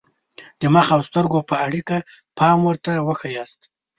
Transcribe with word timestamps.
د 0.59 0.61
مخ 0.73 0.87
او 0.95 1.01
سترګو 1.09 1.39
په 1.49 1.55
اړیکه 1.65 1.97
پام 2.37 2.57
ورته 2.67 2.91
وښایاست. 3.07 3.61